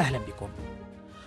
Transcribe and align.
أهلا 0.00 0.18
بكم 0.18 0.48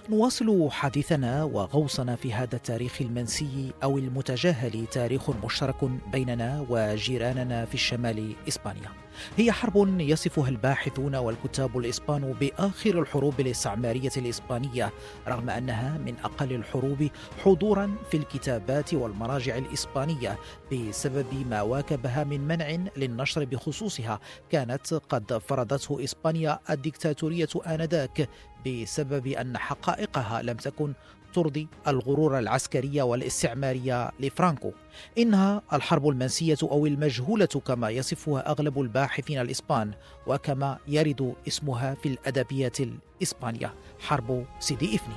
نواصل 0.10 0.72
حديثنا 0.72 1.44
وغوصنا 1.44 2.16
في 2.16 2.34
هذا 2.34 2.56
التاريخ 2.56 3.02
المنسي 3.02 3.72
أو 3.84 3.98
المتجاهل 3.98 4.88
تاريخ 4.88 5.30
مشترك 5.30 5.84
بيننا 6.12 6.66
وجيراننا 6.70 7.66
في 7.66 7.74
الشمال 7.74 8.36
إسبانيا. 8.48 8.90
هي 9.38 9.52
حرب 9.52 10.00
يصفها 10.00 10.50
الباحثون 10.50 11.16
والكتاب 11.16 11.78
الإسبان 11.78 12.34
بآخر 12.40 13.02
الحروب 13.02 13.40
الاستعمارية 13.40 14.12
الإسبانية 14.18 14.92
رغم 15.28 15.50
أنها 15.50 15.98
من 15.98 16.16
أقل 16.24 16.54
الحروب 16.54 17.08
حضورا 17.44 17.96
في 18.12 18.18
الكتابات 18.18 18.94
والمراجع 18.94 19.58
الإسبانية 19.58 20.38
بسبب 20.72 21.48
ما 21.50 21.62
واكبها 21.62 22.24
من 22.24 22.42
منع 22.48 22.78
للنشر 22.98 23.46
بخصوصها 23.46 24.20
كانت 24.50 24.94
قد 24.94 25.38
فرضته 25.38 26.04
إسبانيا 26.04 26.60
الدكتاتورية 26.70 27.50
آنذاك 27.68 28.30
بسبب 28.68 29.28
أن 29.28 29.58
حقائقها 29.58 30.42
لم 30.42 30.58
تكن 30.58 30.94
ترضي 31.34 31.68
الغرور 31.88 32.40
العسكري 32.40 33.02
والاستعماري 33.02 34.10
لفرانكو. 34.20 34.72
إنها 35.18 35.62
الحرب 35.74 36.08
المنسية 36.08 36.58
أو 36.64 36.86
المجهولة 36.86 37.46
كما 37.46 37.90
يصفها 37.90 38.50
أغلب 38.50 38.82
الباحثين 38.82 39.42
الإسبان 39.42 39.92
وكما 40.28 40.78
يرد 40.88 41.36
اسمها 41.48 41.94
في 41.94 42.10
الأدبيات 42.10 42.78
الإسبانية. 42.80 43.74
حرب 44.00 44.46
سيدي 44.60 44.96
إفني. 44.96 45.16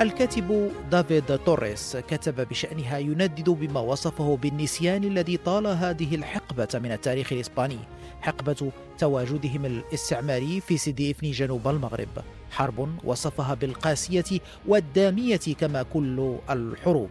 الكاتب 0.00 0.72
دافيد 0.90 1.38
توريس 1.38 1.96
كتب 1.96 2.48
بشأنها 2.48 2.98
يندد 2.98 3.50
بما 3.50 3.80
وصفه 3.80 4.36
بالنسيان 4.36 5.04
الذي 5.04 5.36
طال 5.36 5.66
هذه 5.66 6.14
الحقبة 6.14 6.68
من 6.74 6.92
التاريخ 6.92 7.32
الإسباني. 7.32 7.78
حقبة 8.20 8.72
تواجدهم 8.98 9.64
الاستعماري 9.64 10.60
في 10.60 10.78
سيدي 10.78 11.10
إفني 11.10 11.30
جنوب 11.30 11.68
المغرب 11.68 12.08
حرب 12.54 12.88
وصفها 13.04 13.54
بالقاسية 13.54 14.40
والدامية 14.68 15.40
كما 15.60 15.82
كل 15.82 16.36
الحروب. 16.50 17.10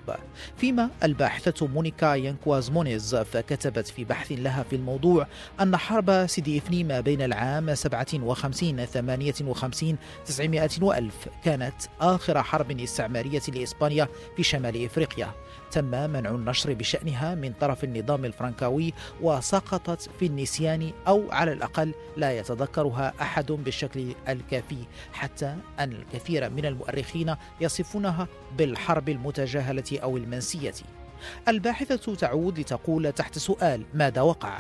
فيما 0.58 0.90
الباحثة 1.04 1.68
مونيكا 1.68 2.14
ينكواز 2.16 2.70
مونيز 2.70 3.16
فكتبت 3.16 3.88
في 3.88 4.04
بحث 4.04 4.32
لها 4.32 4.64
في 4.64 4.76
الموضوع 4.76 5.28
أن 5.62 5.78
حرب 5.78 6.28
سيدي 6.28 6.58
إفني 6.58 6.84
ما 6.84 7.00
بين 7.00 7.22
العام 7.22 7.76
57 7.76 8.86
58 8.86 9.98
900 10.26 10.70
وألف 10.82 11.30
كانت 11.44 11.76
آخر 12.02 12.44
حرب 12.44 12.80
استعمارية 12.80 13.42
لإسبانيا 13.48 14.08
في 14.38 14.44
شمال 14.44 14.86
إفريقيا. 14.86 15.32
تم 15.72 15.86
منع 15.86 16.30
النشر 16.30 16.74
بشأنها 16.74 17.36
من 17.36 17.54
طرف 17.62 17.84
النظام 17.84 18.26
الفرنكاوي 18.26 18.94
وسقطت 19.22 20.10
في 20.20 20.26
النسيان 20.26 20.83
أو 21.08 21.32
على 21.32 21.54
الأقل 21.54 21.94
لا 22.18 22.38
يتذكرها 22.38 23.14
أحد 23.22 23.52
بالشكل 23.52 24.16
الكافي 24.30 24.78
حتى 25.14 25.56
أن 25.80 25.92
الكثير 25.92 26.50
من 26.50 26.66
المؤرخين 26.66 27.36
يصفونها 27.62 28.28
بالحرب 28.58 29.10
المتجاهلة 29.10 30.00
أو 30.04 30.18
المنسية 30.18 30.74
الباحثة 31.48 32.16
تعود 32.16 32.60
لتقول 32.60 33.12
تحت 33.12 33.38
سؤال 33.38 33.84
ماذا 33.94 34.22
وقع؟ 34.22 34.60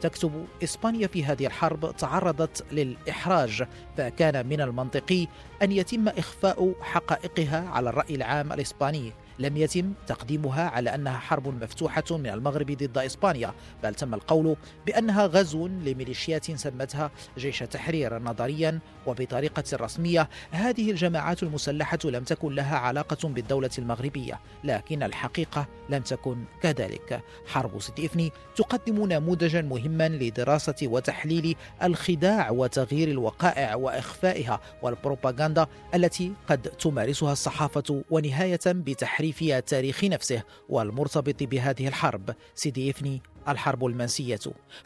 تكتب 0.00 0.46
إسبانيا 0.64 1.06
في 1.06 1.24
هذه 1.24 1.46
الحرب 1.46 1.96
تعرضت 1.96 2.64
للإحراج 2.72 3.64
فكان 3.96 4.46
من 4.46 4.60
المنطقي 4.60 5.26
أن 5.62 5.72
يتم 5.72 6.08
إخفاء 6.08 6.74
حقائقها 6.80 7.68
على 7.68 7.90
الرأي 7.90 8.14
العام 8.14 8.52
الإسباني 8.52 9.12
لم 9.40 9.56
يتم 9.56 9.92
تقديمها 10.06 10.68
على 10.68 10.94
أنها 10.94 11.18
حرب 11.18 11.62
مفتوحة 11.62 12.04
من 12.10 12.26
المغرب 12.26 12.70
ضد 12.70 12.98
إسبانيا 12.98 13.54
بل 13.82 13.94
تم 13.94 14.14
القول 14.14 14.56
بأنها 14.86 15.26
غزو 15.26 15.66
لميليشيات 15.66 16.50
سمتها 16.50 17.10
جيش 17.38 17.58
تحرير 17.58 18.18
نظريا 18.18 18.78
وبطريقة 19.06 19.64
رسمية. 19.72 20.28
هذه 20.50 20.90
الجماعات 20.90 21.42
المسلحة 21.42 21.98
لم 22.04 22.24
تكن 22.24 22.54
لها 22.54 22.76
علاقة 22.76 23.28
بالدولة 23.28 23.70
المغربية 23.78 24.40
لكن 24.64 25.02
الحقيقة 25.02 25.66
لم 25.88 26.02
تكن 26.02 26.44
كذلك. 26.62 27.22
حرب 27.46 27.80
ست 27.80 28.00
إفني 28.00 28.32
تقدم 28.56 29.12
نموذجا 29.12 29.62
مهما 29.62 30.08
لدراسة 30.08 30.76
وتحليل 30.82 31.56
الخداع 31.82 32.50
وتغيير 32.50 33.08
الوقائع 33.08 33.74
وإخفائها 33.74 34.60
والبروباغندا 34.82 35.66
التي 35.94 36.32
قد 36.48 36.62
تمارسها 36.62 37.32
الصحافة 37.32 38.04
ونهاية 38.10 38.60
بتحرير 38.66 39.29
في 39.32 39.58
التاريخ 39.58 40.04
نفسه 40.04 40.42
والمرتبط 40.68 41.42
بهذه 41.42 41.88
الحرب. 41.88 42.34
سيدي 42.54 42.90
إفني 42.90 43.22
الحرب 43.48 43.84
المنسية. 43.86 44.38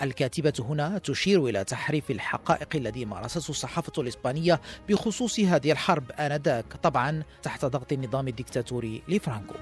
الكاتبة 0.02 0.52
هنا 0.58 0.98
تشير 0.98 1.46
إلى 1.46 1.64
تحريف 1.64 2.10
الحقائق 2.10 2.68
الذي 2.76 3.04
مارسته 3.04 3.50
الصحافة 3.50 3.92
الإسبانية 4.02 4.60
بخصوص 4.88 5.40
هذه 5.40 5.72
الحرب 5.72 6.10
آنذاك 6.12 6.64
طبعا 6.82 7.22
تحت 7.42 7.64
ضغط 7.64 7.92
النظام 7.92 8.28
الدكتاتوري 8.28 9.02
لفرانكو. 9.08 9.54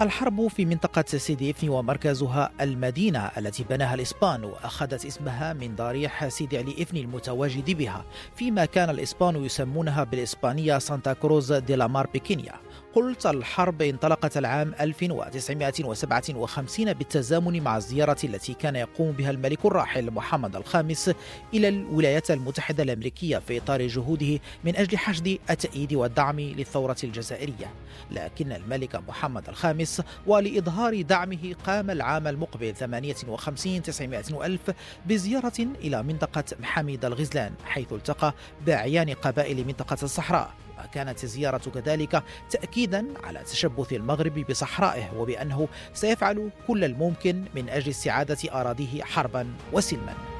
الحرب 0.00 0.48
في 0.48 0.64
منطقة 0.64 1.04
سيدي 1.06 1.50
إفني 1.50 1.68
ومركزها 1.68 2.50
المدينة 2.60 3.18
التي 3.38 3.64
بناها 3.64 3.94
الإسبان 3.94 4.44
وأخذت 4.44 5.06
اسمها 5.06 5.52
من 5.52 5.76
ضريح 5.76 6.28
سيدي 6.28 6.58
علي 6.58 6.82
إفني 6.82 7.00
المتواجد 7.00 7.70
بها 7.70 8.04
فيما 8.36 8.64
كان 8.64 8.90
الإسبان 8.90 9.44
يسمونها 9.44 10.04
بالإسبانية 10.04 10.78
سانتا 10.78 11.12
كروز 11.12 11.52
دي 11.52 11.76
لامار 11.76 12.06
بيكينيا 12.06 12.54
قلت 12.94 13.26
الحرب 13.26 13.82
انطلقت 13.82 14.36
العام 14.36 14.74
1957 14.80 16.92
بالتزامن 16.92 17.62
مع 17.62 17.76
الزيارة 17.76 18.16
التي 18.24 18.54
كان 18.54 18.76
يقوم 18.76 19.12
بها 19.12 19.30
الملك 19.30 19.64
الراحل 19.64 20.10
محمد 20.10 20.56
الخامس 20.56 21.10
إلى 21.54 21.68
الولايات 21.68 22.30
المتحدة 22.30 22.82
الأمريكية 22.82 23.38
في 23.38 23.58
إطار 23.58 23.86
جهوده 23.86 24.40
من 24.64 24.76
أجل 24.76 24.98
حشد 24.98 25.38
التأييد 25.50 25.94
والدعم 25.94 26.40
للثورة 26.40 26.96
الجزائرية. 27.04 27.74
لكن 28.10 28.52
الملك 28.52 28.96
محمد 29.08 29.48
الخامس 29.48 30.02
ولإظهار 30.26 31.02
دعمه 31.02 31.54
قام 31.66 31.90
العام 31.90 32.26
المقبل 32.26 32.74
58 32.74 33.82
900 33.82 34.24
ألف 34.44 34.70
بزيارة 35.06 35.58
إلى 35.58 36.02
منطقة 36.02 36.44
محاميد 36.60 37.04
الغزلان 37.04 37.52
حيث 37.64 37.92
التقى 37.92 38.34
بأعيان 38.66 39.10
قبائل 39.10 39.66
منطقة 39.66 39.98
الصحراء. 40.02 40.63
وكانت 40.94 41.24
الزيارة 41.24 41.70
كذلك 41.74 42.22
تأكيدا 42.50 43.06
على 43.24 43.38
تشبث 43.38 43.92
المغرب 43.92 44.46
بصحرائه 44.50 45.10
وبأنه 45.16 45.68
سيفعل 45.94 46.50
كل 46.66 46.84
الممكن 46.84 47.44
من 47.54 47.68
أجل 47.68 47.90
استعادة 47.90 48.38
أراضيه 48.52 49.02
حربا 49.02 49.46
وسلما. 49.72 50.33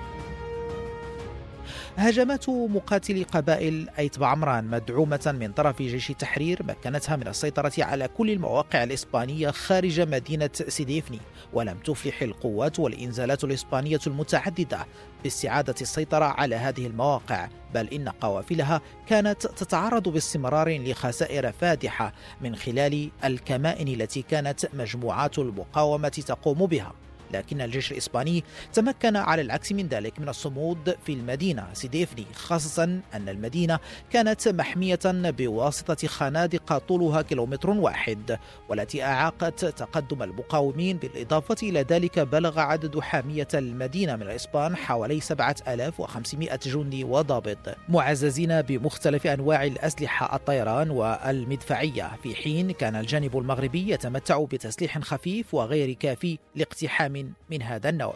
هجمات 1.96 2.48
مقاتلي 2.48 3.22
قبائل 3.22 3.88
أيت 3.98 4.18
بعمران 4.18 4.64
مدعومة 4.64 5.36
من 5.40 5.52
طرف 5.52 5.82
جيش 5.82 6.10
التحرير 6.10 6.62
مكنتها 6.62 7.16
من 7.16 7.28
السيطرة 7.28 7.72
على 7.78 8.08
كل 8.08 8.30
المواقع 8.30 8.82
الإسبانية 8.82 9.50
خارج 9.50 10.00
مدينة 10.00 10.50
سيديفني 10.52 11.20
ولم 11.52 11.78
تفلح 11.84 12.22
القوات 12.22 12.78
والإنزالات 12.78 13.44
الإسبانية 13.44 13.98
المتعددة 14.06 14.86
باستعادة 15.22 15.74
السيطرة 15.80 16.24
على 16.24 16.56
هذه 16.56 16.86
المواقع 16.86 17.48
بل 17.74 17.88
إن 17.88 18.08
قوافلها 18.08 18.80
كانت 19.06 19.46
تتعرض 19.46 20.08
باستمرار 20.08 20.78
لخسائر 20.78 21.52
فادحة 21.52 22.12
من 22.40 22.56
خلال 22.56 23.10
الكمائن 23.24 23.88
التي 23.88 24.22
كانت 24.22 24.74
مجموعات 24.74 25.38
المقاومة 25.38 26.08
تقوم 26.08 26.66
بها. 26.66 26.92
لكن 27.32 27.60
الجيش 27.60 27.92
الإسباني 27.92 28.44
تمكن 28.72 29.16
على 29.16 29.42
العكس 29.42 29.72
من 29.72 29.88
ذلك 29.88 30.20
من 30.20 30.28
الصمود 30.28 30.96
في 31.06 31.12
المدينة. 31.12 31.66
سيديفني 31.72 32.26
خاصة 32.34 32.84
أن 32.84 33.28
المدينة 33.28 33.78
كانت 34.10 34.48
محمية 34.48 34.98
بواسطة 35.04 36.08
خنادق 36.08 36.78
طولها 36.78 37.22
كيلومتر 37.22 37.70
واحد 37.70 38.38
والتي 38.68 39.02
أعاقت 39.04 39.64
تقدم 39.64 40.22
المقاومين 40.22 40.96
بالإضافة 40.96 41.56
إلى 41.62 41.80
ذلك 41.80 42.18
بلغ 42.18 42.60
عدد 42.60 42.98
حامية 42.98 43.48
المدينة 43.54 44.16
من 44.16 44.22
الإسبان 44.22 44.76
حوالي 44.76 45.20
7500 45.20 46.56
جندي 46.66 47.04
وضابط 47.04 47.58
معززين 47.88 48.62
بمختلف 48.62 49.26
أنواع 49.26 49.64
الأسلحة 49.64 50.36
الطيران 50.36 50.90
والمدفعية. 50.90 52.10
في 52.22 52.34
حين 52.34 52.70
كان 52.70 52.96
الجانب 52.96 53.38
المغربي 53.38 53.90
يتمتع 53.92 54.44
بتسليح 54.44 54.98
خفيف 54.98 55.54
وغير 55.54 55.92
كافي 55.92 56.38
لاقتحام 56.54 57.13
من 57.50 57.62
هذا 57.62 57.88
النوع. 57.88 58.14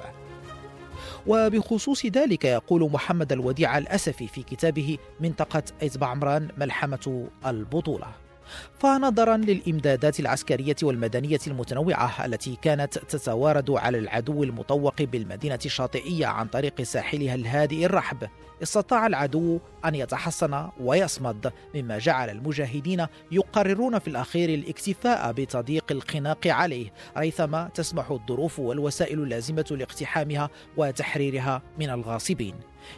وبخصوص 1.27 2.07
ذلك 2.07 2.45
يقول 2.45 2.91
محمد 2.91 3.33
الوديع 3.33 3.79
الأسفي 3.79 4.29
في 4.29 4.43
كتابه 4.43 4.99
منطقة 5.21 5.63
إتبع 5.83 6.07
عمران 6.07 6.49
ملحمة 6.59 7.29
البطولة. 7.47 8.07
فنظرا 8.79 9.37
للإمدادات 9.37 10.21
العسكرية 10.21 10.77
والمدنية 10.83 11.41
المتنوعة 11.47 12.25
التي 12.25 12.59
كانت 12.63 12.99
تتوارد 12.99 13.71
على 13.71 13.99
العدو 13.99 14.43
المطوق 14.43 15.03
بالمدينة 15.03 15.59
الشاطئية 15.67 16.27
عن 16.27 16.47
طريق 16.47 16.83
ساحلها 16.83 17.35
الهادئ 17.35 17.85
الرحب. 17.85 18.29
استطاع 18.63 19.07
العدو 19.07 19.59
أن 19.85 19.95
يتحصن 19.95 20.69
ويصمد 20.81 21.53
مما 21.75 21.99
جعل 21.99 22.31
المجاهدين 22.31 23.07
يقررون 23.33 23.99
في 23.99 24.09
الأخير 24.09 24.49
الاكتفاء 24.49 25.33
بتضييق 25.33 25.85
الخناق 25.91 26.47
عليه 26.47 26.93
ريثما 27.17 27.71
تسمح 27.75 28.11
الظروف 28.11 28.59
والوسائل 28.59 29.19
اللازمة 29.23 29.67
لاقتحامها 29.71 30.51
وتحريرها 30.77 31.63
من 31.79 31.91
الغاصبين. 31.91 32.55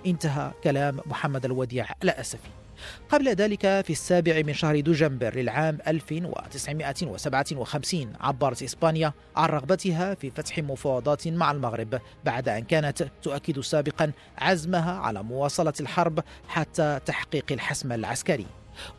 انتهى 0.06 0.52
كلام 0.64 1.00
محمد 1.06 1.44
الوديع. 1.44 1.86
الاسفي 2.02 2.59
قبل 3.08 3.28
ذلك 3.28 3.60
في 3.60 3.90
السابع 3.90 4.42
من 4.46 4.54
شهر 4.54 4.80
دجنبر 4.80 5.34
للعام 5.34 5.78
1957 5.88 8.12
عبرت 8.20 8.62
إسبانيا 8.62 9.12
عن 9.36 9.48
رغبتها 9.48 10.14
في 10.14 10.30
فتح 10.30 10.58
مفاوضات 10.58 11.28
مع 11.28 11.50
المغرب 11.50 12.00
بعد 12.24 12.48
أن 12.48 12.64
كانت 12.64 13.08
تؤكد 13.22 13.60
سابقا 13.60 14.12
عزمها 14.38 14.92
على 14.92 15.22
مواصلة 15.22 15.72
الحرب 15.80 16.24
حتى 16.48 17.00
تحقيق 17.06 17.52
الحسم 17.52 17.92
العسكري. 17.92 18.46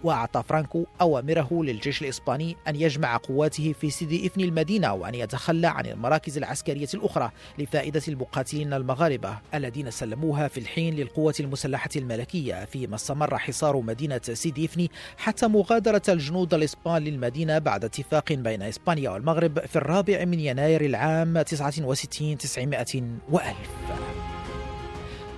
وأعطى 0.03 0.43
فرانكو 0.49 0.85
أوامره 1.01 1.63
للجيش 1.63 2.01
الإسباني 2.01 2.57
أن 2.67 2.75
يجمع 2.75 3.17
قواته 3.17 3.73
في 3.81 3.89
سيدي 3.89 4.27
إفني 4.27 4.43
المدينة 4.43 4.93
وأن 4.93 5.15
يتخلى 5.15 5.67
عن 5.67 5.85
المراكز 5.85 6.37
العسكرية 6.37 6.87
الأخرى 6.93 7.31
لفائدة 7.59 8.01
المقاتلين 8.07 8.73
المغاربة 8.73 9.37
الذين 9.53 9.91
سلموها 9.91 10.47
في 10.47 10.59
الحين 10.59 10.95
للقوة 10.95 11.33
المسلحة 11.39 11.89
الملكية 11.95 12.65
فيما 12.65 12.95
استمر 12.95 13.37
حصار 13.37 13.77
مدينة 13.81 14.21
سيدي 14.23 14.65
إفني 14.65 14.91
حتى 15.17 15.47
مغادرة 15.47 16.01
الجنود 16.09 16.53
الإسبان 16.53 17.03
للمدينة 17.03 17.57
بعد 17.57 17.85
اتفاق 17.85 18.33
بين 18.33 18.61
إسبانيا 18.61 19.09
والمغرب 19.09 19.59
في 19.65 19.75
الرابع 19.75 20.25
من 20.25 20.39
يناير 20.39 20.85
العام 20.85 21.41
69 21.41 22.37
900 22.37 22.85
وألف. 23.29 24.00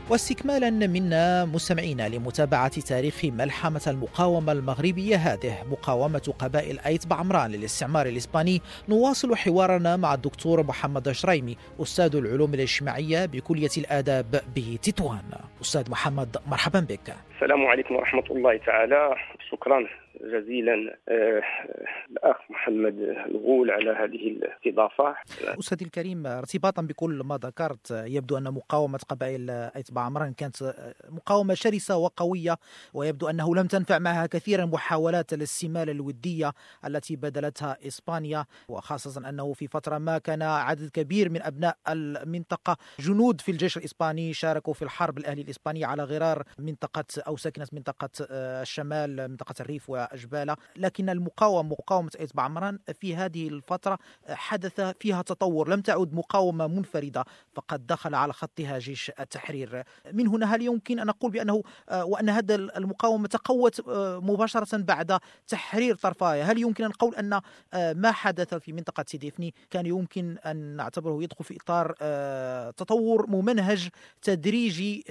واستكمالا 0.09 0.69
منا 0.69 1.45
مستمعينا 1.45 2.09
لمتابعة 2.09 2.81
تاريخ 2.81 3.25
ملحمة 3.25 3.81
المقاومة 3.87 4.51
المغربية. 4.51 5.15
هذه 5.15 5.57
مقاومة 5.71 6.33
قبائل 6.39 6.79
أيت 6.79 7.07
بعمران 7.07 7.51
للاستعمار 7.51 8.05
الإسباني. 8.05 8.61
نواصل 8.89 9.35
حوارنا 9.35 9.95
مع 9.97 10.13
الدكتور 10.13 10.63
محمد 10.63 11.11
شريمي 11.11 11.57
أستاذ 11.81 12.15
العلوم 12.15 12.53
الاجتماعية 12.53 13.25
بكلية 13.25 13.69
الآداب 13.77 14.41
بتطوان 14.55 15.29
أستاذ 15.61 15.91
محمد 15.91 16.37
مرحبا 16.47 16.79
بك. 16.79 17.15
السلام 17.35 17.65
عليكم 17.65 17.95
ورحمة 17.95 18.25
الله 18.31 18.57
تعالى. 18.57 19.15
شكرا. 19.51 20.02
جزيلا 20.21 20.97
آه، 21.09 21.41
الأخ 22.11 22.37
محمد 22.49 22.99
الغول 22.99 23.71
على 23.71 23.91
هذه 23.91 24.27
الاستضافة. 24.27 25.15
أستاذي 25.59 25.85
الكريم 25.85 26.27
ارتباطا 26.27 26.81
بكل 26.81 27.21
ما 27.25 27.37
ذكرت 27.37 27.91
يبدو 27.91 28.37
أن 28.37 28.43
مقاومة 28.43 28.99
قبائل 29.09 29.49
أتباع 29.49 30.03
عمران 30.03 30.33
كانت 30.33 30.75
مقاومة 31.09 31.53
شرسة 31.53 31.97
وقوية 31.97 32.57
ويبدو 32.93 33.29
أنه 33.29 33.55
لم 33.55 33.67
تنفع 33.67 33.99
معها 33.99 34.25
كثيرا 34.25 34.65
محاولات 34.65 35.33
الاستمالة 35.33 35.91
الودية 35.91 36.53
التي 36.85 37.15
بذلتها 37.15 37.77
إسبانيا 37.87 38.45
وخاصة 38.69 39.29
أنه 39.29 39.53
في 39.53 39.67
فترة 39.67 39.97
ما 39.97 40.17
كان 40.17 40.41
عدد 40.41 40.89
كبير 40.89 41.29
من 41.29 41.41
أبناء 41.41 41.77
المنطقة 41.89 42.77
جنود 42.99 43.41
في 43.41 43.51
الجيش 43.51 43.77
الإسباني 43.77 44.33
شاركوا 44.33 44.73
في 44.73 44.81
الحرب 44.81 45.17
الأهلي 45.17 45.41
الاسبانيه 45.41 45.85
على 45.85 46.03
غرار 46.03 46.43
منطقة 46.59 47.05
أو 47.27 47.37
سكنه 47.37 47.67
منطقة 47.73 48.09
آه، 48.31 48.61
الشمال 48.61 49.27
منطقة 49.29 49.55
الريف 49.59 49.89
وأجبالة 50.11 50.57
لكن 50.75 51.09
المقاومة 51.09 51.69
مقاومة 51.69 52.11
إتبع 52.15 52.43
عمران 52.43 52.79
في 52.99 53.15
هذه 53.15 53.47
الفترة 53.47 53.99
حدث 54.29 54.81
فيها 54.99 55.21
تطور 55.21 55.69
لم 55.69 55.81
تعد 55.81 56.13
مقاومة 56.13 56.67
منفردة 56.67 57.25
فقد 57.53 57.87
دخل 57.87 58.15
على 58.15 58.33
خطها 58.33 58.79
جيش 58.79 59.11
التحرير. 59.19 59.83
من 60.13 60.27
هنا 60.27 60.55
هل 60.55 60.61
يمكن 60.61 60.99
أن 60.99 61.07
نقول 61.07 61.31
بأنه 61.31 61.63
وأن 61.91 62.29
هذا 62.29 62.55
المقاومة 62.55 63.27
تقوت 63.27 63.81
مباشرة 64.23 64.77
بعد 64.77 65.19
تحرير 65.47 65.95
طرفايا؟ 65.95 66.43
هل 66.43 66.57
يمكن 66.57 66.83
أن 66.83 66.89
نقول 66.89 67.15
أن 67.15 67.41
ما 68.01 68.11
حدث 68.11 68.53
في 68.53 68.73
منطقة 68.73 69.05
سيديفني 69.07 69.53
كان 69.69 69.85
يمكن 69.85 70.37
أن 70.37 70.57
نعتبره 70.57 71.23
يدخل 71.23 71.43
في 71.43 71.57
إطار 71.61 71.93
تطور 72.71 73.29
ممنهج 73.29 73.89
تدريجي 74.21 75.03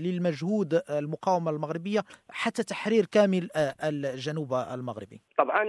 للمجهود 0.00 0.82
المقاومة 0.90 1.50
المغربية 1.50 2.04
حتى 2.28 2.62
تحرير 2.62 3.06
كامل 3.06 3.48
الجنوب. 3.56 4.39
الجنوب 4.40 4.54
المغربي 4.74 5.20
طبعا 5.38 5.64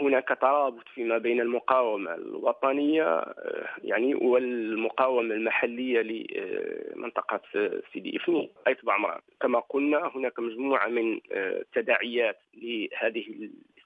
هناك 0.00 0.38
ترابط 0.40 0.88
فيما 0.94 1.18
بين 1.18 1.40
المقاومة 1.40 2.14
الوطنية 2.14 3.24
يعني 3.84 4.14
والمقاومة 4.14 5.34
المحلية 5.34 6.00
لمنطقة 6.00 7.40
سيدي 7.92 8.16
إفني 8.16 8.50
أي 8.68 8.76
عمران 8.88 9.20
كما 9.40 9.60
قلنا 9.60 10.10
هناك 10.14 10.38
مجموعة 10.38 10.88
من 10.88 11.20
التداعيات 11.32 12.38
لهذه 12.54 13.24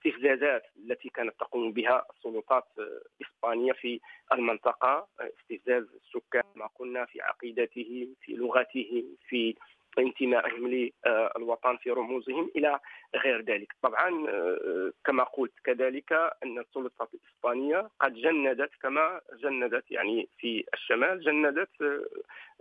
الاستفزازات 0.04 0.62
التي 0.84 1.08
كانت 1.08 1.34
تقوم 1.40 1.72
بها 1.72 2.06
السلطات 2.16 2.64
الإسبانية 2.78 3.72
في 3.72 4.00
المنطقة. 4.32 5.06
استفزاز 5.20 5.84
السكان 5.94 6.42
ما 6.54 6.66
قلنا 6.78 7.04
في 7.04 7.20
عقيدتهم 7.20 8.14
في 8.20 8.32
لغتهم 8.32 9.04
في 9.28 9.54
انتمائهم 9.98 10.68
للوطن 10.68 11.76
في 11.76 11.90
رموزهم 11.90 12.50
إلى 12.56 12.80
غير 13.16 13.42
ذلك. 13.42 13.72
طبعا 13.82 14.28
آه، 14.28 14.92
كما 15.04 15.24
قلت 15.24 15.52
كذلك 15.64 16.12
أن 16.12 16.58
السلطات 16.58 17.08
الإسبانية 17.14 17.88
قد 18.00 18.14
جندت 18.14 18.70
كما 18.82 19.20
جندت 19.42 19.90
يعني 19.90 20.28
في 20.38 20.64
الشمال 20.74 21.20
جندت 21.20 21.82
آه، 21.82 22.04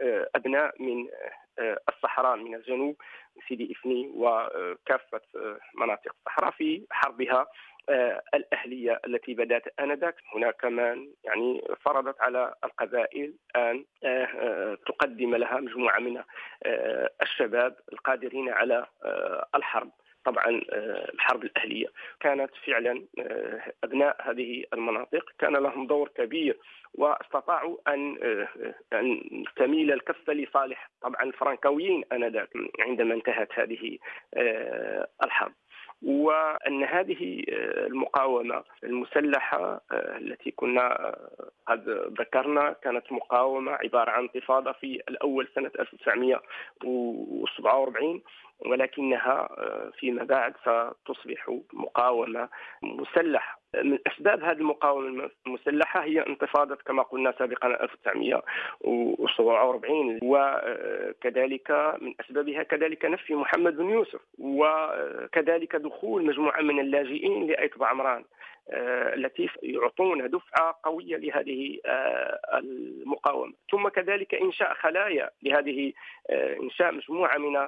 آه، 0.01 0.29
أبناء 0.35 0.83
من 0.83 1.07
الصحراء 1.89 2.35
من 2.35 2.55
الجنوب 2.55 2.95
سيدي 3.47 3.71
افني 3.71 4.11
وكافة 4.15 5.21
مناطق 5.75 6.15
الصحراء 6.25 6.51
في 6.51 6.85
حربها 6.91 7.47
آه، 7.89 8.21
الأهلية 8.33 9.01
التي 9.07 9.33
بدأت 9.33 9.63
آنذاك. 9.79 10.15
هناك 10.35 10.55
كمان 10.61 11.09
يعني 11.23 11.61
فرضت 11.85 12.21
على 12.21 12.53
القبائل 12.63 13.33
أن 13.55 13.85
آه، 14.03 14.25
آه، 14.25 14.77
تقدم 14.87 15.35
لها 15.35 15.59
مجموعة 15.59 15.99
من 15.99 16.21
الشباب 17.21 17.75
القادرين 17.93 18.49
على 18.49 18.85
الحرب. 19.55 19.91
طبعا 20.29 20.61
الحرب 21.13 21.43
الأهلية. 21.43 21.87
كانت 22.19 22.51
فعلا 22.65 23.03
أبناء 23.83 24.15
هذه 24.21 24.63
المناطق. 24.73 25.25
كان 25.39 25.53
لهم 25.53 25.87
دور 25.87 26.09
كبير 26.15 26.57
واستطاعوا 26.93 27.77
أن 27.87 28.17
أن 28.93 29.21
تميل 29.55 29.91
الكفة 29.91 30.33
لصالح 30.33 30.89
طبعا 31.01 31.23
الفرنكويين 31.23 32.03
آنذاك 32.11 32.49
عندما 32.79 33.13
انتهت 33.13 33.59
هذه 33.59 33.97
الحرب. 35.23 35.53
وأن 36.01 36.83
هذه 36.83 37.43
آه، 37.49 37.87
المقاومة 37.87 38.63
المسلحة 38.83 39.81
آه، 39.91 40.17
التي 40.17 40.51
كنا 40.51 41.07
آه، 41.07 41.51
قد 41.67 41.89
ذكرنا 42.19 42.75
كانت 42.83 43.11
مقاومة 43.11 43.71
عبارة 43.71 44.11
عن 44.11 44.23
انتفاضة 44.23 44.71
في 44.71 45.01
الأول 45.09 45.47
سنة 45.55 45.71
1947 45.79 48.21
ولكنها 48.65 49.49
فيما 49.99 50.23
بعد 50.23 50.53
ستصبح 50.57 51.49
مقاومة 51.73 52.49
مسلحة. 52.83 53.59
من 53.83 53.99
أسباب 54.07 54.43
هذه 54.43 54.57
المقاومة 54.57 55.29
المسلحة 55.47 56.03
هي 56.03 56.27
انتفاضة 56.27 56.75
كما 56.75 57.03
قلنا 57.03 57.33
سابقا 57.39 57.67
1947 57.67 60.19
وكذلك 60.23 61.71
من 62.01 62.13
أسبابها 62.19 62.63
كذلك 62.63 63.05
نفي 63.05 63.35
محمد 63.35 63.77
بن 63.77 63.89
يوسف 63.89 64.19
وكذلك 64.39 65.75
دخول 65.75 66.25
مجموعة 66.25 66.61
من 66.61 66.79
اللاجئين 66.79 67.47
لأيت 67.47 67.81
عمران 67.81 68.23
آه، 68.71 69.15
التي 69.15 69.49
يعطون 69.63 70.29
دفعة 70.29 70.79
قوية 70.83 71.17
لهذه 71.17 71.79
آه، 71.85 72.39
المقاومة. 72.53 73.53
ثم 73.71 73.87
كذلك 73.87 74.35
إنشاء 74.35 74.73
خلايا 74.73 75.29
لهذه 75.43 75.93
آه، 76.29 76.55
إنشاء 76.55 76.91
مجموعة 76.91 77.37
من 77.37 77.67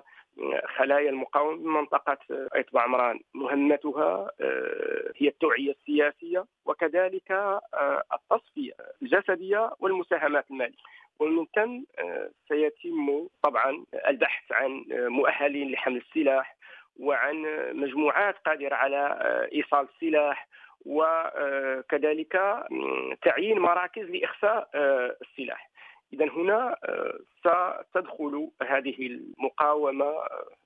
خلايا 0.77 1.09
المقاومة 1.09 1.57
بمنطقة 1.57 2.17
عتبة 2.55 2.81
عمران. 2.81 3.19
مهمتها 3.33 4.31
آه، 4.41 5.11
هي 5.17 5.27
التوعية 5.27 5.71
السياسية 5.71 6.45
وكذلك 6.65 7.31
آه، 7.31 8.03
التصفية 8.13 8.73
الجسدية 9.01 9.71
والمساهمات 9.79 10.45
المالية. 10.51 10.77
ومن 11.19 11.45
ثم 11.55 11.83
آه، 11.99 12.29
سيتم 12.47 13.27
طبعا 13.43 13.85
البحث 14.07 14.51
عن 14.51 14.85
مؤهلين 14.89 15.71
لحمل 15.71 15.97
السلاح 15.97 16.55
وعن 16.99 17.45
مجموعات 17.73 18.35
قادرة 18.45 18.75
على 18.75 19.17
إيصال 19.53 19.87
السلاح 19.95 20.47
وكذلك 20.85 22.31
تعيين 23.21 23.59
مراكز 23.59 24.03
لإخفاء 24.03 24.69
السلاح. 25.21 25.70
إذا 26.13 26.29
هنا 26.29 26.75
ستدخل 27.89 28.49
هذه 28.61 29.07
المقاومة 29.07 30.13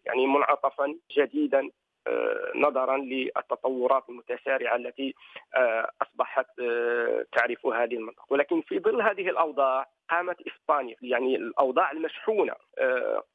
يعني 0.05 0.27
منعطفا 0.27 0.95
جديدا 1.17 1.69
نظرا 2.55 2.97
للتطورات 2.97 4.03
المتسارعة 4.09 4.75
التي 4.75 5.15
أصبحت 6.01 6.47
تعرف 7.31 7.65
هذه 7.65 7.95
المنطقة. 7.95 8.25
ولكن 8.29 8.61
في 8.61 8.79
ظل 8.79 9.01
هذه 9.01 9.29
الأوضاع 9.29 9.87
قامت 10.09 10.37
إسبانيا 10.47 10.95
يعني 11.01 11.35
الأوضاع 11.35 11.91
المشحونة 11.91 12.53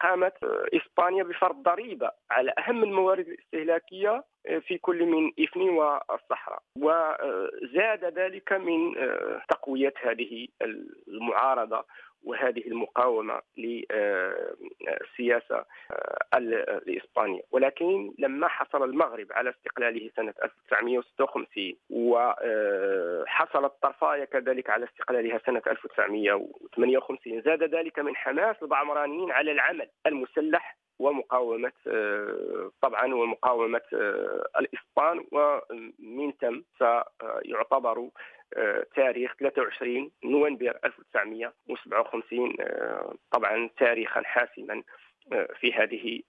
قامت 0.01 0.45
إسبانيا 0.75 1.25
بفرض 1.25 1.63
ضريبة 1.63 2.11
على 2.31 2.53
أهم 2.59 2.85
الموارد 2.85 3.29
الاستهلاكية 3.29 4.25
في 4.61 4.79
كل 4.79 5.07
من 5.07 5.33
إفني 5.41 5.71
والصحراء. 5.71 6.63
وزاد 6.79 8.05
ذلك 8.05 8.53
من 8.53 8.95
تقوية 9.49 9.95
هذه 10.03 10.49
المعارضة 11.09 11.85
وهذه 12.25 12.67
المقاومة 12.67 13.43
للسياسه 13.57 15.65
الاسبانيه 16.35 17.41
ولكن 17.51 18.13
لما 18.19 18.49
حصل 18.49 18.85
المغرب 18.85 19.27
على 19.31 19.51
استقلاله 19.51 20.11
سنة 20.17 20.35
1956 20.45 21.75
وحصل 21.91 23.65
الطرفايه 23.65 24.25
كذلك 24.25 24.71
على 24.71 24.85
استقلالها 24.85 25.41
سنة 25.47 25.63
1958 25.67 27.43
زاد 27.43 27.63
ذلك 27.75 27.99
من 27.99 28.17
حماس 28.17 28.57
البعمرانيين 28.63 29.31
على 29.33 29.53
العمل 29.53 29.89
المسلح 30.07 30.77
ومقاومة 30.99 31.73
طبعا 32.83 33.15
ومقاومة 33.15 33.81
الإسبان 34.61 35.25
ومن 35.33 36.33
ثم 36.41 36.61
سيعتبر 36.79 38.09
تاريخ 38.95 39.35
23 39.41 40.11
نوفمبر 40.25 40.79
1957 40.85 42.57
طبعا 43.31 43.71
تاريخا 43.79 44.23
حاسما. 44.23 44.83
في 45.61 45.73
هذه 45.73 46.21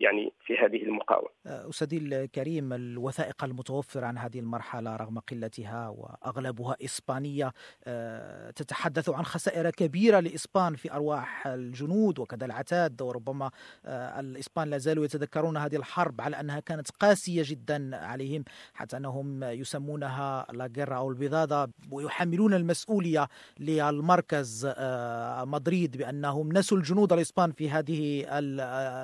يعني 0.00 0.32
في 0.46 0.56
هذه 0.58 0.82
المقاومة. 0.82 1.28
أستاذي 1.46 1.98
الكريم 1.98 2.72
الوثائق 2.72 3.44
المتوفرة 3.44 4.06
عن 4.06 4.18
هذه 4.18 4.38
المرحلة 4.38 4.96
رغم 4.96 5.18
قلتها 5.18 5.88
وأغلبها 5.88 6.76
إسبانية 6.84 7.52
تتحدث 8.56 9.08
عن 9.08 9.24
خسائر 9.24 9.70
كبيرة 9.70 10.20
لإسبان 10.20 10.74
في 10.74 10.92
أرواح 10.92 11.46
الجنود 11.46 12.18
وكذا 12.18 12.46
العتاد 12.46 13.02
وربما 13.02 13.50
الإسبان 13.86 14.70
لا 14.70 14.78
زالوا 14.78 15.04
يتذكرون 15.04 15.56
هذه 15.56 15.76
الحرب 15.76 16.20
على 16.20 16.40
أنها 16.40 16.60
كانت 16.60 16.90
قاسية 16.90 17.42
جدا 17.46 17.96
عليهم 17.96 18.44
حتى 18.74 18.96
أنهم 18.96 19.44
يسمونها 19.44 20.46
لا 20.52 20.70
أو 20.78 21.10
البضاده 21.10 21.70
ويحملون 21.90 22.54
المسؤولية 22.54 23.28
للمركز 23.60 24.66
مدريد 25.42 25.96
بأنهم 25.96 26.52
نسوا 26.52 26.78
الجنود 26.78 27.12
الاسبان 27.12 27.52
في 27.52 27.70
هذه 27.70 28.15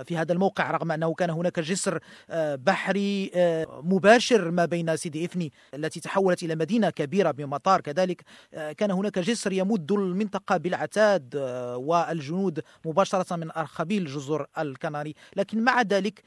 في 0.05 0.17
هذا 0.17 0.33
الموقع 0.33 0.71
رغم 0.71 0.93
أنه 0.93 1.15
كان 1.15 1.31
هناك 1.31 1.61
جسر 1.61 1.99
آه، 2.31 2.55
بحري 2.55 3.31
آه، 3.35 3.83
مباشر 3.85 4.51
ما 4.51 4.65
بين 4.65 4.97
سيدي 4.97 5.25
إفني 5.25 5.53
التي 5.75 6.01
تحولت 6.01 6.43
إلى 6.43 6.55
مدينة 6.55 6.91
كبيرة 6.91 7.31
بمطار 7.31 7.81
كذلك. 7.81 8.23
آه، 8.55 8.73
كان 8.73 8.91
هناك 8.91 9.19
جسر 9.19 9.53
يمد 9.53 9.93
المنطقة 9.93 10.57
بالعتاد 10.57 11.37
والجنود 11.77 12.61
مباشرة 12.85 13.37
من 13.37 13.51
أرخبيل 13.51 14.07
جزر 14.07 14.47
الكناري. 14.59 15.15
لكن 15.37 15.65
مع 15.65 15.83
ذلك 15.83 16.23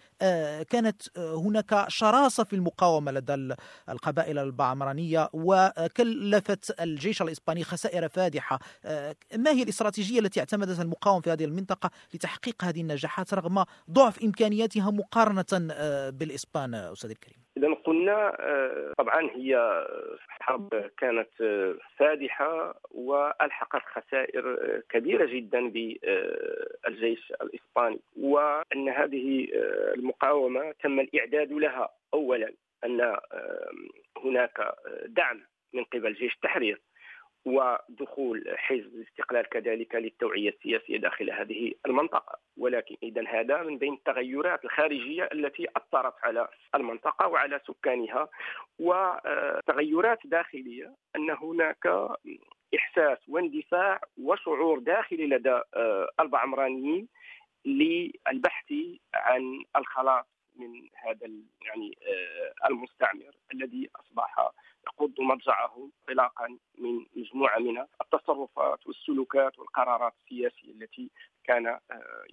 كانت 0.69 1.01
هناك 1.17 1.85
شراسة 1.87 2.43
في 2.43 2.55
المقاومة 2.55 3.11
لدى 3.11 3.55
القبائل 3.89 4.37
البعمرانية 4.37 5.29
وكلفت 5.33 6.81
الجيش 6.81 7.21
الإسباني 7.21 7.63
خسائر 7.63 8.09
فادحة. 8.09 8.59
ما 9.35 9.51
هي 9.51 9.63
الاستراتيجية 9.63 10.19
التي 10.19 10.39
اعتمدتها 10.39 10.83
المقاومه 10.83 11.21
في 11.21 11.31
هذه 11.31 11.45
المنطقة 11.45 11.91
لتحقيق 12.13 12.63
هذه 12.63 12.74
النجاحات 12.81 13.33
رغم 13.33 13.63
ضعف 13.91 14.23
إمكانياتها 14.23 14.91
مقارنة 14.91 15.73
آه، 15.73 16.09
بالإسبان 16.09 16.73
آه، 16.73 16.91
أستاذ 16.91 17.09
الكريم؟ 17.09 17.37
إذا 17.57 17.73
قلنا 17.73 18.37
آه، 18.39 18.93
طبعا 18.97 19.29
هي 19.35 19.83
حرب 20.27 20.69
كانت 20.97 21.29
فادحة 21.97 22.79
وألحقت 22.91 23.81
خسائر 23.93 24.57
كبيرة 24.89 25.25
جدا 25.25 25.69
بالجيش 25.69 27.33
الإسباني. 27.41 27.99
وأن 28.17 28.89
هذه 28.89 29.47
المقاومة 29.95 30.73
تم 30.83 30.99
الإعداد 30.99 31.51
لها. 31.51 31.89
اولا 32.13 32.53
أن 32.85 33.15
هناك 34.25 34.75
دعم 35.07 35.41
من 35.73 35.83
قبل 35.83 36.13
جيش 36.13 36.33
التحرير. 36.33 36.81
ودخول 37.45 38.57
حزب 38.57 38.95
الاستقلال 38.95 39.49
كذلك 39.49 39.95
للتوعية 39.95 40.49
السياسية 40.49 40.97
داخل 40.97 41.31
هذه 41.31 41.73
المنطقة. 41.85 42.39
ولكن 42.57 42.95
إذا 43.03 43.27
هذا 43.27 43.63
من 43.63 43.77
بين 43.77 43.93
التغيرات 43.93 44.65
الخارجية 44.65 45.29
التي 45.33 45.67
أثرت 45.75 46.13
على 46.23 46.47
المنطقة 46.75 47.27
وعلى 47.27 47.61
سكانها 47.67 48.29
وتغيرات 48.79 50.19
داخلية 50.25 50.95
أن 51.15 51.29
هناك 51.29 51.87
إحساس 52.75 53.17
واندفاع 53.29 54.01
وشعور 54.23 54.79
داخلي 54.79 55.27
لدى 55.27 55.61
البعمرانيين 56.19 57.07
للبحث 57.65 58.73
عن 59.13 59.63
الخلاص 59.75 60.25
من 60.55 60.89
هذا 60.95 61.31
يعني 61.61 61.97
المستعمر 62.69 63.31
الذي 63.53 63.89
أصبح 63.95 64.51
يقود 64.87 65.21
مضجعه 65.21 65.89
انطلاقا 66.01 66.57
من 66.77 67.05
مجموعة 67.15 67.59
من 67.59 67.85
التصرفات 68.01 68.87
والسلوكات 68.87 69.59
والقرارات 69.59 70.13
السياسية 70.23 70.71
التي 70.71 71.09
كان 71.43 71.67
آه، 71.67 71.79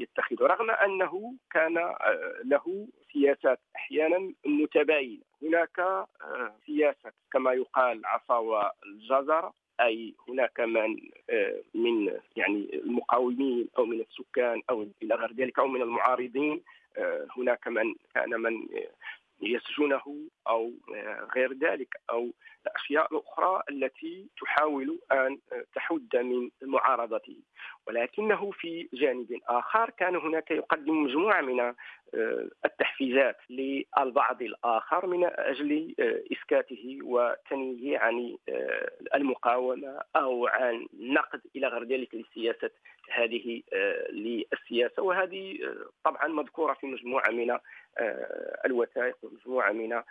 يتخذها 0.01 0.47
رغم 0.47 0.71
أنه 0.71 1.35
كان 1.51 1.79
آه، 1.79 2.41
له 2.45 2.89
سياسات 3.13 3.61
أحيانا 3.77 4.33
متباينة. 4.47 5.23
هناك 5.43 5.79
آه، 5.79 6.55
سياسة 6.67 7.13
كما 7.33 7.53
يقال 7.53 8.07
عصا 8.07 8.37
والجزر 8.37 9.53
أي 9.81 10.15
هناك 10.29 10.61
من 10.61 10.97
من 11.75 12.21
يعني 12.37 12.75
المقاومين 12.75 13.69
أو 13.79 13.85
من 13.85 14.01
السكان 14.01 14.63
أو 14.71 14.87
إلى 15.03 15.15
غير 15.15 15.33
ذلك 15.33 15.59
أو 15.59 15.67
من 15.67 15.83
المعارضين 15.83 16.63
هناك 17.37 17.69
من 17.69 17.95
كان 18.15 18.31
من 18.41 18.69
يسجنه 19.43 20.29
أو 20.49 20.73
غير 21.37 21.53
ذلك 21.53 21.89
أو 22.11 22.33
الأشياء 22.67 23.15
الأخرى 23.15 23.63
التي 23.71 24.27
تحاول 24.41 25.01
أن 25.13 25.39
تحد 25.75 26.17
من 26.17 26.51
معارضته. 26.63 27.37
ولكنه 27.87 28.51
في 28.51 28.89
جانب 28.93 29.41
آخر 29.49 29.91
كان 29.91 30.17
هناك 30.17 30.51
يقدم 30.51 31.03
مجموعة 31.03 31.41
من 31.41 31.75
التحفيزات 32.65 33.37
للبعض 33.51 34.43
الآخر 34.43 35.07
من 35.07 35.25
أجل 35.25 35.95
إسكاته 36.33 36.99
وتنهيه 37.03 37.99
عن 37.99 38.37
المقاومة 39.15 40.01
أو 40.17 40.47
عن 40.47 40.87
نقد 41.01 41.41
إلى 41.57 41.67
غير 41.67 41.85
ذلك 41.85 42.15
لسياسة 42.15 42.71
هذه 43.11 43.63
للسياسة. 44.11 45.03
وهذه 45.03 45.59
طبعا 46.05 46.29
مذكورة 46.29 46.73
في 46.73 46.87
مجموعة 46.87 47.31
من 47.31 47.59
الوثائق 48.67 49.17
ومجموعة 49.23 49.73
من 49.73 50.03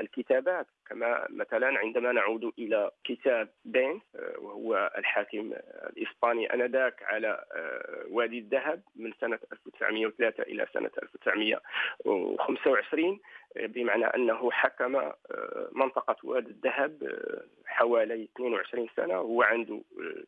الكتابات. 0.00 0.66
كما 0.88 1.26
مثلا 1.30 1.78
عندما 1.78 2.12
نعود 2.12 2.52
إلى 2.58 2.90
كتاب 3.04 3.48
بينس 3.64 4.00
آه، 4.16 4.34
وهو 4.38 4.92
الحاكم 4.98 5.52
الإسباني 5.96 6.54
أنذاك 6.54 7.02
على 7.02 7.44
آه، 7.56 8.04
وادي 8.10 8.38
الذهب 8.38 8.82
من 8.96 9.12
سنة 9.20 9.38
1903 9.52 10.42
إلى 10.42 10.66
سنة 10.74 10.90
1925 11.02 13.20
بمعنى 13.60 14.04
أنه 14.04 14.50
حكم 14.50 14.96
آه، 14.96 15.12
منطقة 15.72 16.16
وادي 16.24 16.50
الذهب 16.50 17.18
حوالي 17.66 18.28
22 18.36 18.88
سنة. 18.96 19.14
هو 19.14 19.42
عنده 19.42 19.80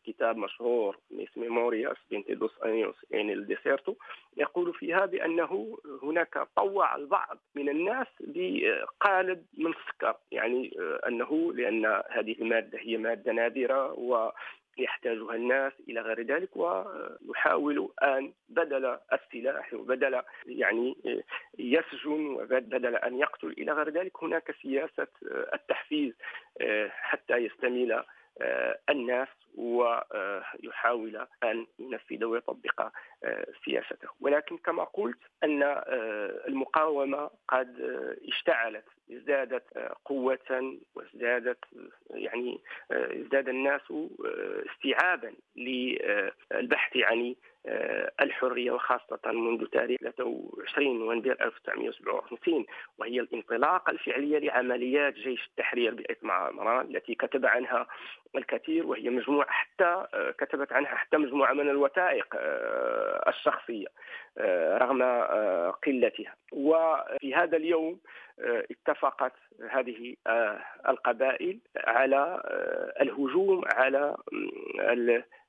كتاب 0.07 0.37
مشهور 0.37 0.99
Mis 1.11 1.29
memorias 1.37 1.97
veintidós 2.11 2.31
años 2.31 2.53
en 2.65 2.97
el 3.15 3.31
desierto. 3.31 3.95
يقول 4.37 4.75
فيها 4.75 5.07
بانه 5.07 5.79
هناك 6.03 6.39
طوع 6.57 6.97
البعض 6.97 7.39
من 7.55 7.69
الناس 7.69 8.07
بقالب 8.21 9.45
من 9.59 9.71
السكر 9.71 10.17
يعني 10.33 10.73
أنه 11.09 11.53
لأن 11.55 12.03
هذه 12.11 12.33
المادة 12.41 12.79
هي 12.79 12.97
مادة 12.97 13.33
نادرة 13.33 13.93
و 13.93 14.31
يحتاجها 14.81 15.35
الناس 15.35 15.73
إلى 15.89 16.01
غير 16.01 16.23
ذلك 16.23 16.49
ويحاول 16.57 17.89
أن 18.03 18.33
بدل 18.49 18.99
السلاح 19.13 19.75
وبدل 19.75 20.23
يعني 20.47 20.97
يسجن 21.59 22.27
وبدل 22.27 22.97
أن 22.97 23.19
يقتل 23.19 23.49
إلى 23.49 23.73
غير 23.73 23.89
ذلك 23.91 24.25
هناك 24.25 24.55
سياسة 24.63 25.07
التحفيز 25.55 26.13
حتى 26.89 27.37
يستميل 27.37 28.01
الناس 28.91 29.29
ويحاول 29.59 31.27
أن 31.45 31.67
ينفذ 31.79 32.25
ويطبق 32.25 32.89
سياسته. 33.65 34.09
ولكن 34.21 34.57
كما 34.59 34.85
قلت 34.85 35.19
أن 35.45 35.63
المقاومة 36.49 37.31
قد 37.49 37.81
اشتعلت 38.29 38.85
ازدادت 39.13 39.79
قوة 40.05 40.79
وازدادت 40.95 41.65
يعني 42.11 42.61
ازداد 42.93 43.49
الناس 43.49 43.81
استيعابا 44.73 45.35
للبحث 45.57 46.97
عن 46.97 47.35
الحرية 48.21 48.71
وخاصة 48.71 49.21
منذ 49.27 49.67
تاريخ 49.67 50.01
23 50.01 50.99
نوفمبر 50.99 51.37
1957 51.41 52.67
وهي 52.99 53.21
الانطلاقة 53.21 53.91
الفعلية 53.91 54.39
لعمليات 54.39 55.15
جيش 55.15 55.47
التحرير 55.47 55.95
باسم 55.95 56.31
عمران 56.31 56.97
التي 56.97 57.15
كتب 57.15 57.47
عنها 57.47 57.87
الكثير 58.37 58.87
وهي 58.87 59.11
مجموعة 59.11 59.51
حتى 59.51 60.07
كتبت 60.39 60.73
عنها 60.73 60.95
حتى 60.95 61.17
مجموعة 61.17 61.53
من 61.53 61.71
الوثائق 61.71 62.27
الشخصية 63.29 63.87
رغم 64.79 65.03
قلتها. 65.87 66.35
وفي 66.53 67.35
هذا 67.35 67.57
اليوم 67.57 68.01
اتفقت 68.41 69.33
هذه 69.71 70.17
القبائل 70.89 71.59
على 71.77 72.43
الهجوم 73.01 73.65
على 73.67 74.17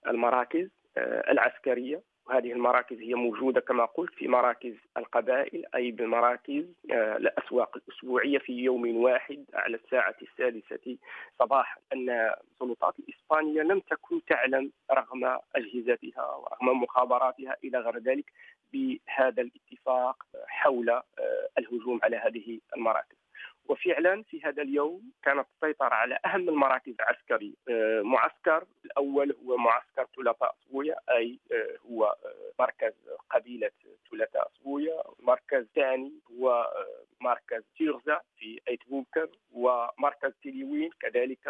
المراكز 0.07 0.69
العسكرية. 0.98 2.08
وهذه 2.29 2.51
المراكز 2.51 2.98
هي 2.98 3.13
موجودة 3.13 3.62
كما 3.62 3.86
قلت 3.86 4.13
في 4.13 4.27
مراكز 4.27 4.74
القبائل 4.98 5.65
أي 5.75 5.91
بمراكز 5.91 6.65
آه، 6.91 7.17
الأسواق 7.17 7.77
الأسبوعية 7.77 8.38
في 8.38 8.53
يوم 8.53 8.98
واحد 8.98 9.45
على 9.53 9.77
الساعة 9.77 10.15
السادسة 10.21 10.98
صباحا. 11.39 11.79
أن 11.93 12.09
السلطات 12.09 12.93
الإسبانية 13.00 13.62
لم 13.62 13.79
تكن 13.79 14.21
تعلم 14.25 14.71
رغم 14.91 15.39
أجهزتها 15.55 16.36
ورغم 16.36 16.83
مخابراتها 16.83 17.55
إلى 17.63 17.79
غير 17.79 17.98
ذلك 17.98 18.25
بهذا 18.74 19.41
الاتفاق 19.41 20.24
حول 20.48 20.89
آه، 20.89 21.03
الهجوم 21.57 22.00
على 22.03 22.17
هذه 22.17 22.59
المراكز. 22.75 23.17
وفعلا 23.69 24.23
في 24.23 24.41
هذا 24.43 24.61
اليوم 24.61 25.11
كانت 25.23 25.47
تسيطر 25.61 25.93
على 25.93 26.19
أهم 26.25 26.49
المراكز 26.49 26.93
العسكرية. 26.99 27.53
آه، 27.69 28.01
معسكر 28.01 28.65
الأول 28.85 29.35
هو 29.45 29.57
معسكر 29.57 30.07
ثلاثاء 30.15 30.55
صبويا 30.65 30.95
أي 31.09 31.39
آه، 31.51 31.77
هو 31.89 32.05
آه، 32.05 32.51
مركز 32.59 32.93
قبيلة 33.29 33.71
ثلاثاء 34.11 34.51
صبويا 34.59 35.03
المركز 35.19 35.57
الثاني 35.57 36.13
هو 36.31 36.73
مركز 37.21 37.63
تيرزا 37.77 38.21
في 38.38 38.59
ايت 38.67 38.79
بوكر 38.89 39.29
ومركز 39.51 40.31
تيليوين 40.43 40.89
كذلك 40.99 41.49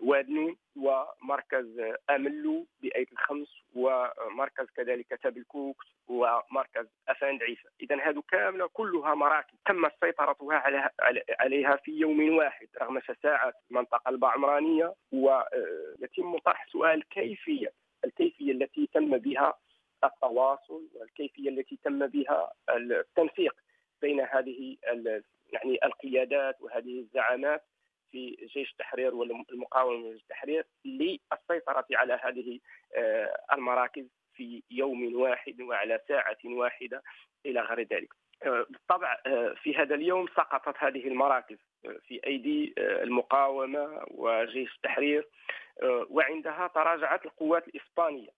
بوادنون 0.00 0.56
ومركز 0.76 1.94
أملو 2.10 2.66
بايت 2.82 3.12
الخمس 3.12 3.48
ومركز 3.74 4.66
كذلك 4.76 5.18
تابلكوك 5.22 5.84
ومركز 6.08 6.86
أفاند 7.08 7.42
عيسى. 7.42 7.68
اذا 7.80 8.00
هذو 8.02 8.22
كاملة 8.22 8.66
كلها 8.66 9.14
مراكز 9.14 9.54
تم 9.66 9.88
سيطرتها 10.00 10.90
عليها, 11.40 11.76
في 11.76 11.92
يوم 11.92 12.36
واحد 12.36 12.68
رغم 12.82 13.00
شساعه 13.00 13.52
المنطقة 13.70 14.08
البعمرانية 14.08 14.94
ويتم 15.12 16.38
طرح 16.38 16.66
سؤال 16.68 17.08
كيفية 17.08 17.72
الكيفية 18.04 18.52
التي 18.52 18.88
تم 18.94 19.18
بها 19.18 19.58
التواصل 20.04 20.88
والكيفية 20.94 21.48
التي 21.48 21.78
تم 21.84 22.06
بها 22.06 22.52
التنسيق 22.70 23.54
بين 24.02 24.20
هذه 24.20 24.76
يعني 25.52 25.78
القيادات 25.84 26.60
وهذه 26.60 27.00
الزعامات 27.00 27.64
في 28.10 28.36
جيش 28.54 28.70
التحرير 28.70 29.14
والمقاومة 29.14 29.96
من 29.96 30.12
التحرير 30.12 30.64
للسيطرة 30.84 31.86
على 31.92 32.20
هذه 32.22 32.58
آه، 32.96 33.36
المراكز 33.52 34.06
في 34.34 34.62
يوم 34.70 35.14
واحد 35.14 35.60
وعلى 35.60 36.00
ساعة 36.08 36.38
واحدة 36.44 37.02
إلى 37.46 37.60
غير 37.60 37.80
ذلك. 37.80 38.14
آه، 38.42 38.66
بالطبع 38.70 39.18
آه، 39.26 39.54
في 39.62 39.76
هذا 39.76 39.94
اليوم 39.94 40.26
سقطت 40.26 40.74
هذه 40.78 41.08
المراكز 41.08 41.58
في 42.06 42.20
أيدي 42.26 42.74
المقاومة 42.78 44.04
وجيش 44.10 44.74
التحرير 44.76 45.28
وعندها 46.10 46.70
تراجعت 46.74 47.26
القوات 47.26 47.68
الإسبانية 47.68 48.28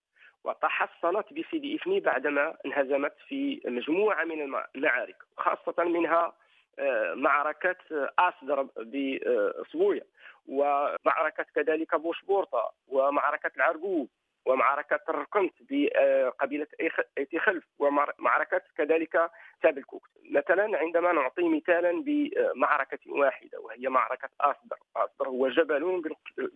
وتحصنت 0.44 1.32
بسيدي 1.32 1.76
إفني 1.76 2.00
بعدما 2.00 2.56
انهزمت 2.66 3.14
في 3.28 3.60
مجموعة 3.64 4.24
من 4.24 4.66
المعارك 4.74 5.16
خاصة 5.36 5.84
منها 5.84 6.32
معركة 7.14 7.76
أسدر 8.18 8.62
بصبوية 9.62 10.06
ومعركة 10.48 11.46
كذلك 11.54 11.94
بوشبورطة 11.94 12.72
ومعركة 12.88 13.50
العرقوب 13.56 14.08
ومعركة 14.46 15.00
الرقنت 15.08 15.54
بقبيلة 15.60 16.66
ايتي 17.18 17.38
خلف 17.38 17.64
ومعركة 17.78 18.62
كذلك 18.76 19.30
تابلكوك. 19.62 20.08
مثلا 20.30 20.78
عندما 20.78 21.12
نعطي 21.12 21.48
مثالا 21.48 22.02
بمعركة 22.02 22.98
واحدة 23.06 23.60
وهي 23.60 23.88
معركة 23.88 24.28
أصدر 24.40 24.76
أصدر 24.96 25.28
هو 25.28 25.48
جبل 25.48 26.14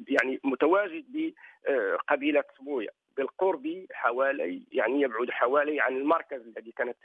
يعني 0.08 0.40
متواجد 0.44 1.04
بقبيلة 1.08 2.44
صبوية 2.58 2.88
بالقرب 3.16 3.86
حوالي 3.92 4.62
يعني 4.72 5.00
يبعد 5.00 5.30
حوالي 5.30 5.80
عن 5.80 5.96
المركز 5.96 6.40
الذي 6.46 6.72
كانت 6.72 6.96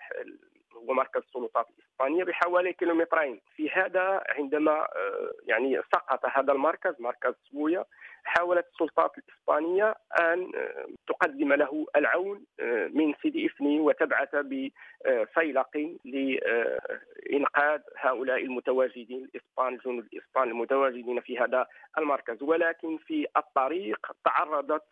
هو 0.80 0.94
مركز 0.94 1.22
السلطات 1.22 1.66
الإسبانية 1.70 2.24
بحوالي 2.24 2.74
كيلومترين. 2.74 3.42
في 3.56 3.70
هذا 3.70 4.24
عندما 4.30 4.72
آه، 4.72 5.32
يعني 5.48 5.82
سقط 5.94 6.26
هذا 6.26 6.54
المركز 6.54 6.94
مركز 7.00 7.34
سويا 7.52 7.86
حاولت 8.24 8.66
السلطات 8.74 9.12
الإسبانية 9.18 9.96
أن 10.20 10.52
آه، 10.56 10.86
تقدم 11.08 11.54
له 11.54 11.88
العون 11.96 12.46
آه، 12.60 12.88
من 12.94 13.14
سيدي 13.22 13.46
افني 13.46 13.80
وتبعث 13.80 14.36
بفيلق 14.36 15.98
لانقاذ 16.06 17.82
هؤلاء 17.98 18.44
المتواجدين 18.44 19.24
الإسبان 19.24 19.74
الجنود 19.74 20.08
الإسبان 20.14 20.50
المتواجدين 20.50 21.22
في 21.22 21.40
هذا 21.40 21.68
المركز. 21.98 22.44
ولكن 22.44 22.98
في 22.98 23.28
الطريق 23.38 24.12
تعرضت 24.26 24.86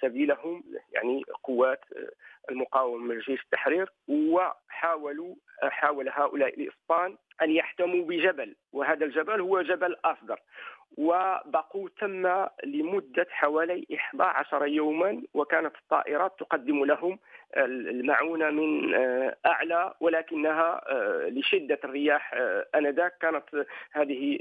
سبيلهم 0.00 0.64
يعني 0.92 1.22
قوات 1.42 1.84
المقاومة 2.50 3.04
من 3.04 3.18
جيش 3.18 3.42
التحرير 3.42 3.92
وحاولوا 4.08 5.34
حاول 5.62 6.08
هؤلاء 6.08 6.48
الإسبان 6.60 7.16
أن 7.42 7.50
يحتموا 7.50 8.04
بجبل. 8.04 8.56
وهذا 8.72 9.04
الجبل 9.04 9.40
هو 9.40 9.62
جبل 9.62 9.96
اصدر 10.04 10.40
وبقوا 10.98 11.88
تم 12.00 12.46
لمدة 12.64 13.26
حوالي 13.30 13.86
11 13.94 14.66
يوما 14.66 15.22
وكانت 15.34 15.76
الطائرات 15.76 16.32
تقدم 16.38 16.84
لهم 16.84 17.18
المعونة 17.56 18.50
من 18.50 18.94
آه، 18.94 19.36
أعلى 19.46 19.94
ولكنها 20.00 20.80
آه، 20.88 21.28
لشدة 21.28 21.78
الرياح 21.84 22.34
آه، 22.34 22.66
آنذاك. 22.74 23.12
كانت 23.20 23.66
هذه 23.92 24.38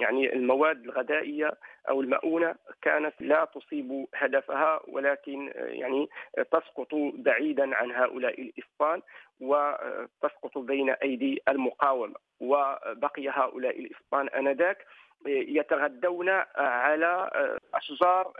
يعني 0.00 0.32
المواد 0.32 0.84
الغذائية 0.84 1.50
أو 1.88 2.00
المؤونة 2.00 2.54
كانت 2.82 3.14
لا 3.20 3.44
تصيب 3.44 4.06
هدفها 4.14 4.80
ولكن 4.88 5.52
يعني 5.56 6.08
تسقط 6.36 6.94
بعيدا 7.14 7.76
عن 7.76 7.90
هؤلاء 7.90 8.40
الإسبان 8.40 9.02
وتسقط 9.40 10.58
بين 10.58 10.90
أيدي 10.90 11.42
المقاومة. 11.48 12.14
وبقي 12.40 13.28
هؤلاء 13.28 13.78
الإسبان 13.80 14.28
آنذاك. 14.28 14.86
يتغدون 15.26 16.28
على 16.56 17.30
أشجار 17.74 18.32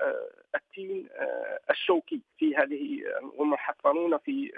التين 0.55 1.09
الشوكي. 1.71 2.21
في 2.39 2.57
هذه 2.57 3.03
هم 3.39 3.51
محصنون 3.51 4.19
في 4.19 4.53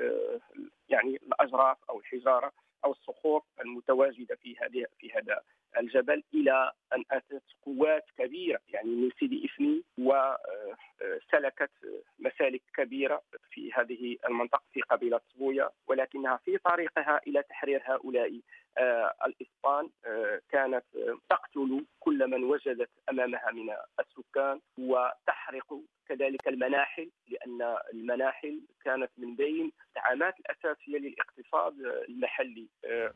يعني 0.89 1.21
الاجراف 1.27 1.77
أو 1.91 1.99
الحجارة. 2.01 2.53
أو 2.87 2.92
الصخور 2.92 3.42
المتواجدة 3.61 4.37
في 4.37 4.57
هذه 4.59 4.87
في 4.99 5.12
هذا 5.12 5.40
الجبل 5.79 6.22
إلى 6.35 6.72
أن 6.92 7.05
أتت 7.11 7.42
قوات 7.66 8.05
كبيرة 8.18 8.61
يعني 8.68 8.90
من 8.90 9.11
سيدي 9.20 9.46
افني 9.46 9.83
وسلكت 9.99 11.70
مسالك 12.18 12.62
كبيرة 12.77 13.22
في 13.51 13.72
هذه 13.72 14.16
المنطقة 14.29 14.62
في 14.72 14.81
قبيلة 14.83 15.20
صبويا 15.33 15.70
ولكنها 15.87 16.37
في 16.37 16.59
طريقها 16.59 17.20
إلى 17.27 17.42
تحرير 17.42 17.83
هؤلاء 17.85 18.40
آه، 18.79 19.14
الإسبان 19.27 19.88
آه، 20.07 20.40
كانت 20.49 20.85
تقتل 21.31 21.85
كل 22.01 22.31
من 22.31 22.44
وجدت 22.44 22.90
أمامها 23.11 23.51
من 23.53 23.75
السكان 24.01 24.61
وتحرق 24.79 25.81
كذلك 26.18 26.48
المناحل 26.48 27.11
لأن 27.29 27.76
المناحل 27.94 28.61
كانت 28.85 29.11
من 29.18 29.37
بين 29.37 29.72
الدعامات 29.88 30.35
الأساسية 30.40 30.98
للاقتصاد 30.98 31.74
المحلي 32.09 32.66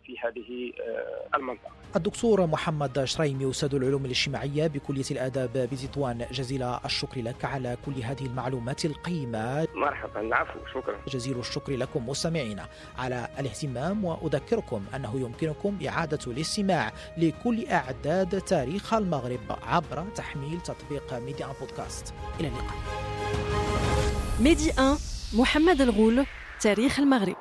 في 0.04 0.18
هذه 0.18 0.72
المنطقة. 1.34 1.70
الدكتور 1.96 2.46
محمد 2.46 3.04
شريمي 3.04 3.50
أستاذ 3.50 3.74
العلوم 3.74 4.04
الاجتماعية 4.04 4.66
بكلية 4.66 5.10
الآداب 5.10 5.52
بتطوان 5.52 6.18
جزيل 6.30 6.62
الشكر 6.62 7.22
لك 7.22 7.44
على 7.44 7.76
كل 7.86 7.92
هذه 7.92 8.26
المعلومات 8.26 8.84
القيمة. 8.84 9.68
مرحبا 9.74 10.20
العفو 10.20 10.66
شكرا. 10.66 11.00
جزيل 11.08 11.38
الشكر 11.38 11.72
لكم 11.72 12.08
مستمعينا 12.08 12.68
على 12.98 13.28
الاهتمام 13.38 14.04
وأذكركم 14.04 14.84
أنه 14.94 15.20
يمكنكم 15.20 15.78
إعادة 15.88 16.18
الاستماع 16.26 16.92
لكل 17.18 17.66
أعداد 17.66 18.40
تاريخ 18.40 18.94
المغرب 18.94 19.58
عبر 19.62 20.04
تحميل 20.14 20.60
تطبيق 20.60 21.14
ميدي 21.14 21.44
ان 21.44 21.52
بودكاست. 21.60 22.14
إلى 22.40 22.48
اللقاء. 22.48 22.89
ميدي 24.40 24.72
1 24.78 24.98
محمد 25.32 25.80
الغول 25.80 26.26
تاريخ 26.60 26.98
المغرب. 27.00 27.36